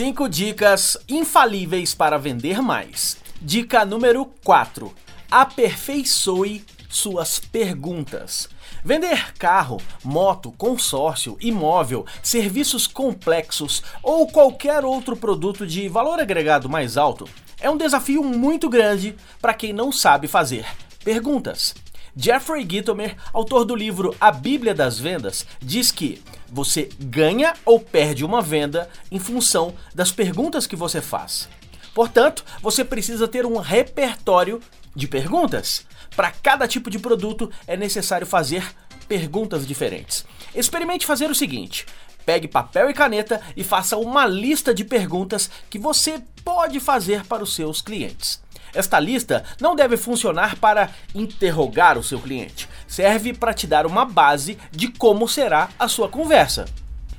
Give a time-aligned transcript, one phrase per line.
[0.00, 3.18] 5 dicas infalíveis para vender mais.
[3.38, 4.90] Dica número 4:
[5.30, 8.48] aperfeiçoe suas perguntas.
[8.82, 16.96] Vender carro, moto, consórcio, imóvel, serviços complexos ou qualquer outro produto de valor agregado mais
[16.96, 17.28] alto
[17.60, 20.64] é um desafio muito grande para quem não sabe fazer
[21.04, 21.74] perguntas.
[22.16, 28.24] Jeffrey Gitomer, autor do livro A Bíblia das Vendas, diz que você ganha ou perde
[28.24, 31.48] uma venda em função das perguntas que você faz.
[31.94, 34.60] Portanto, você precisa ter um repertório
[34.94, 35.86] de perguntas.
[36.16, 38.64] Para cada tipo de produto é necessário fazer
[39.06, 40.24] perguntas diferentes.
[40.54, 41.86] Experimente fazer o seguinte:
[42.26, 47.42] pegue papel e caneta e faça uma lista de perguntas que você pode fazer para
[47.42, 48.40] os seus clientes.
[48.74, 54.04] Esta lista não deve funcionar para interrogar o seu cliente, serve para te dar uma
[54.04, 56.66] base de como será a sua conversa.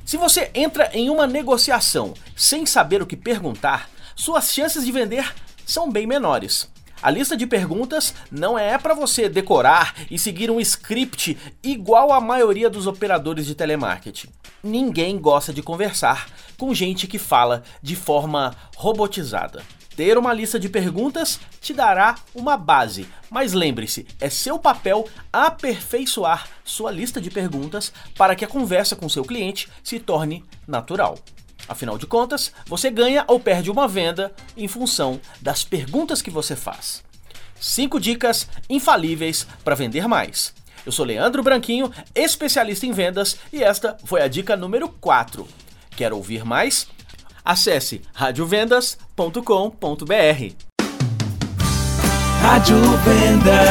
[0.06, 5.34] Se você entra em uma negociação sem saber o que perguntar, suas chances de vender
[5.66, 6.70] são bem menores.
[7.02, 12.22] A lista de perguntas não é para você decorar e seguir um script igual a
[12.22, 14.28] maioria dos operadores de telemarketing.
[14.64, 19.64] Ninguém gosta de conversar com gente que fala de forma robotizada.
[19.96, 26.48] Ter uma lista de perguntas te dará uma base, mas lembre-se, é seu papel aperfeiçoar
[26.64, 31.20] sua lista de perguntas para que a conversa com seu cliente se torne natural.
[31.68, 36.56] Afinal de contas, você ganha ou perde uma venda em função das perguntas que você
[36.56, 37.04] faz.
[37.60, 40.54] 5 dicas infalíveis para vender mais.
[40.86, 45.48] Eu sou Leandro Branquinho, especialista em vendas, e esta foi a dica número 4.
[45.96, 46.88] Quer ouvir mais?
[47.46, 49.11] Acesse radiovendas.com.br.
[52.42, 53.71] Rádio Vendas.